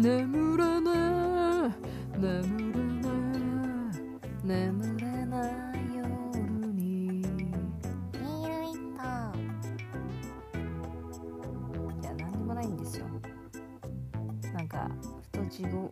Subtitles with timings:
[0.00, 1.70] 眠れない
[2.18, 3.12] 眠れない
[4.42, 5.50] 眠れない
[5.94, 6.08] 夜
[6.72, 7.20] に。
[7.20, 8.72] ビールイッ
[12.00, 13.04] いや何でもないんですよ。
[14.54, 14.90] なんか
[15.20, 15.90] ふとジゴ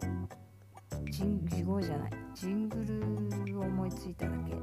[1.10, 2.12] ジンジゴじゃない。
[2.34, 3.04] ジングル
[3.60, 4.54] を思いついただけ。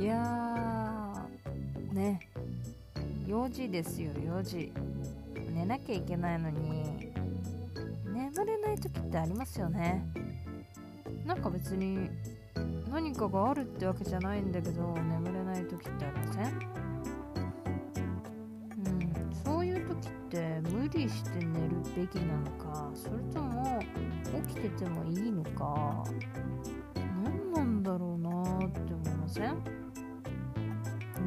[0.02, 2.18] いやーね。
[3.32, 4.91] 4時ですよ4時寝
[5.72, 7.10] なきゃいけないのに。
[8.04, 10.04] 眠れない時ってありますよね。
[11.24, 12.10] なんか別に
[12.90, 16.44] 何かがあるってわけじゃないんだけど眠れない時ってありません？
[18.84, 19.32] うん。
[19.44, 23.80] そういう時って無理して寝るべきなのかそれとも
[24.46, 26.04] 起きててもいいのか
[27.24, 29.56] 何なんだろうなって思いません？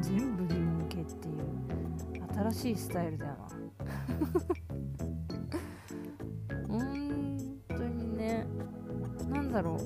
[0.02, 1.34] 全部疑問系っていう
[2.52, 3.55] 新しいスタイルだよな。
[6.68, 8.46] 本当にね。
[9.28, 9.76] なんだろう。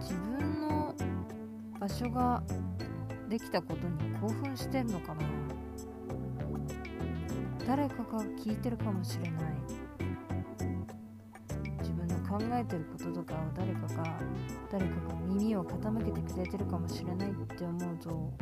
[0.00, 0.94] 自分の
[1.78, 2.42] 場所が
[3.28, 5.22] できたことに興奮してんのかな。
[7.66, 9.42] 誰かが聞いてるかもしれない。
[11.80, 14.20] 自分の考えてることとかを誰かが
[14.70, 18.32] 誰かが耳を傾けてくれてるかもしれないって思うと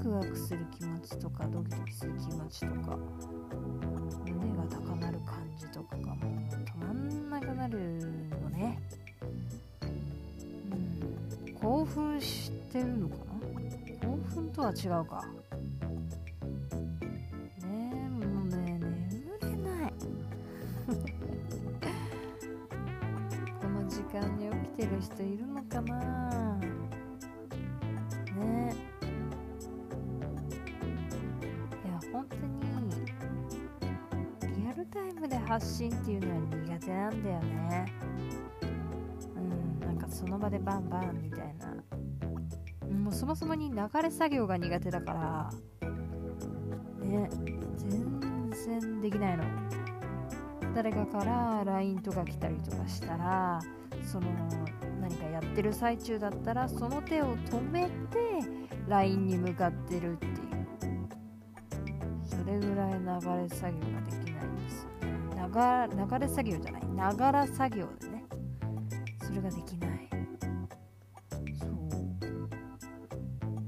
[0.00, 2.96] クワクする気持ちとかドキドキする気持ちとか
[4.24, 6.16] 胸が高鳴る感じとかがもう
[6.54, 7.78] 止まんなくなる
[8.42, 8.78] のね。
[9.82, 9.86] う
[11.50, 11.54] ん。
[11.54, 13.22] 興奮してるのかな？
[14.08, 15.24] 興奮とは違うか。
[17.62, 19.92] ねえもうね眠れない。
[23.60, 26.58] この時間に起きてる人いるのかな？
[35.28, 37.92] で発信っていうのは苦手なんだよね。
[39.36, 41.74] うんなんかその場でバンバンみたいな。
[42.98, 45.50] もうそもそもに流れ作業が苦手だから
[47.04, 47.28] ね
[47.76, 48.50] 全
[48.80, 49.44] 然できないの。
[50.74, 53.60] 誰かから LINE とか来たりとかしたら
[54.04, 54.26] その
[55.00, 57.90] 何かやってる最中だったらその手を止めて
[58.86, 60.38] LINE に向かってるっていう。
[62.24, 64.27] それぐらい流れ作業ができないんですよね
[65.48, 66.86] なが流れ作業じゃない。
[66.88, 68.24] ながら作業でね。
[69.22, 70.08] それができない。
[71.58, 71.70] そう。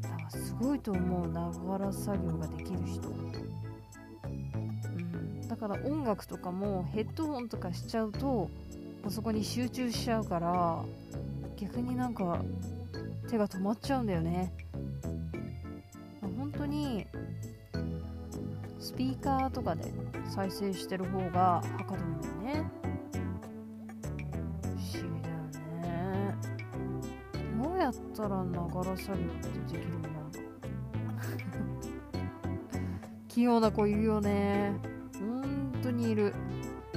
[0.03, 1.29] だからすごいと思う。
[1.29, 3.09] ながら作業ができる人。
[3.09, 3.13] う
[4.99, 5.49] ん。
[5.49, 8.51] だから音楽とかもヘッドホンとかしちゃうと
[9.09, 10.85] そこに集中しちゃうから
[11.57, 12.45] 逆になんか
[13.29, 14.53] 手が止まっちゃうんだよね。
[16.37, 17.07] 本当に
[18.81, 19.93] スピーカーとかで
[20.35, 22.71] 再生してる方がはかどるんだよね。
[24.63, 25.37] 不思議だよ
[25.83, 26.35] ね。
[27.63, 30.11] どうやったらながら作業ってできるようにな
[33.29, 34.73] 器用な子いるよね。
[35.21, 36.35] 本当にいる。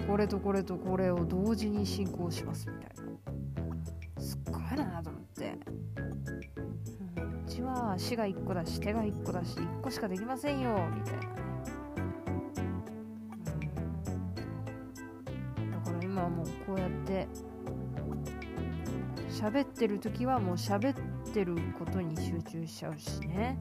[0.07, 3.05] これとこれとこれを同時に進行しますみたい
[4.15, 4.21] な。
[4.21, 5.57] すっごいなと思って、
[7.17, 11.42] うちは足が1個だし手が1個だし1個しかできませんよみたいな。
[19.43, 23.59] 喋ってる時はもう喋ってることに集中しちゃうしね。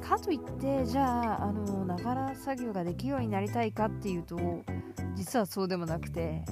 [0.00, 4.38] かといってじゃああのながら作業ができるようになりたいかっていうと
[5.14, 6.42] 実はそうでもなくて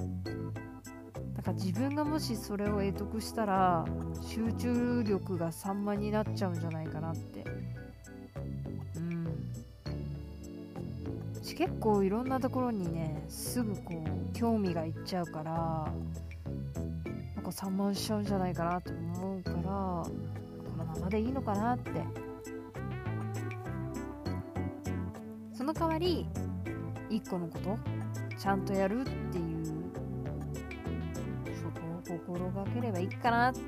[1.34, 3.86] だから自分がもしそれを得得したら
[4.22, 7.51] 集中力が散漫になっちゃうんじゃないかなって。
[11.42, 15.92] 私結構いろんなところにねすぐこう興味がいっちゃうから
[17.34, 20.06] なんか散漫しちゃうんじゃないかなと思うからこ
[20.78, 21.90] のままでいいのかなって。
[25.52, 26.26] その代わり
[27.08, 27.78] 一個のこと
[28.36, 29.64] ちゃんとやるっていう
[31.54, 33.60] そこを心がければいいかなって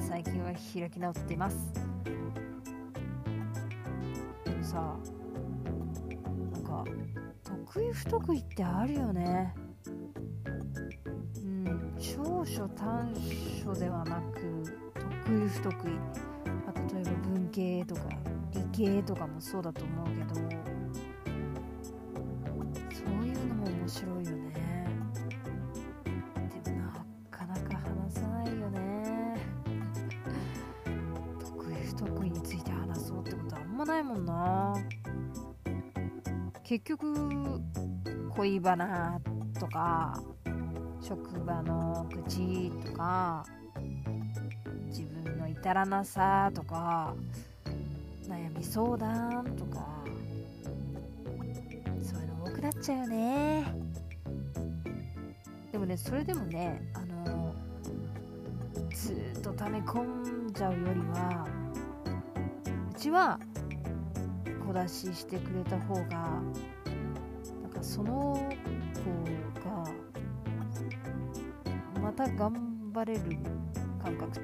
[0.00, 1.56] 最近は開き直っています。
[4.44, 4.96] でもさ
[7.74, 9.54] 得意不得意ってあるよね。
[11.36, 11.94] うん。
[11.98, 13.14] 長所短
[13.64, 14.62] 所ではなく
[15.26, 15.90] 得意不得意、
[16.44, 18.02] まあ、例えば文系とか
[18.52, 20.42] 理系とかもそうだと思うけどそ
[23.06, 24.86] ういうのも面白いよね。
[26.62, 26.92] でもな
[27.30, 29.38] かなか話さないよね。
[31.40, 32.32] 得意不得意
[33.82, 34.74] もないもんな。
[36.72, 37.60] 結局
[38.30, 39.20] 恋バナ
[39.60, 40.18] とか
[41.02, 43.44] 職場の愚痴とか
[44.86, 47.14] 自分の至らなさとか
[48.26, 49.86] 悩み相談とか
[52.00, 53.74] そういうの多くなっちゃうよね。
[55.72, 57.54] でもねそれでもねあの
[58.94, 60.00] ずっと溜め込
[60.48, 61.46] んじゃうよりは
[62.90, 63.38] うちは
[64.72, 66.02] 小出ししてくれた方が
[67.62, 68.50] なんかその
[69.04, 69.84] 子が
[72.00, 73.20] また頑張れる
[74.02, 74.40] 感覚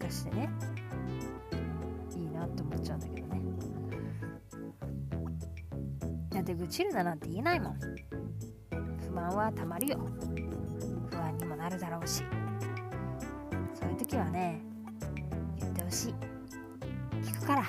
[0.00, 0.50] がしてね
[2.16, 3.42] いいなって思っちゃうんだけどね
[6.30, 7.78] だって愚痴るななんて言えないもん
[9.06, 10.00] 不満はたまるよ
[11.08, 12.24] 不安にもなるだろうし
[13.74, 14.60] そういう時はね
[15.60, 16.14] 言ってほしい
[17.22, 17.64] 聞くから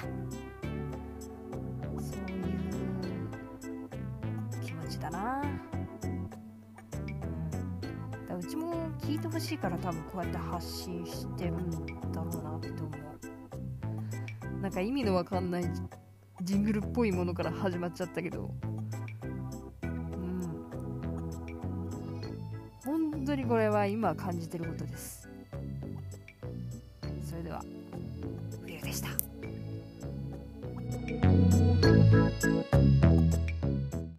[9.02, 11.78] 聞いてほしいから多分こうやって発信してるんだ
[12.22, 14.62] ろうなって思う。
[14.62, 15.64] なんか意味のわかんない
[16.42, 18.52] ジングルっぽいものから始まっちゃったけど。
[19.84, 20.40] うん。
[22.84, 25.30] 本当にこれは今感じてることです。
[27.24, 27.64] それでは
[28.66, 29.29] 冬でした。